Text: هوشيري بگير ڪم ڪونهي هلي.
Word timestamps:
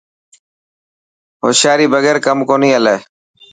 هوشيري 1.41 1.87
بگير 1.93 2.15
ڪم 2.25 2.37
ڪونهي 2.49 2.69
هلي. 2.77 2.95